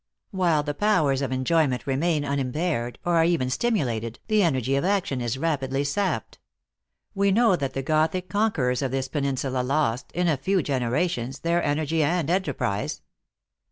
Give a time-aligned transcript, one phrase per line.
[0.31, 4.83] While the powers of enjoyment remain unimpaired, or are even stim ulated, the energy of
[4.83, 6.39] action is rapidly sapped.
[7.13, 11.61] We know that the Gothic conquerors of this peninsula lost, in a few generations, their
[11.63, 13.03] energy and enterprise.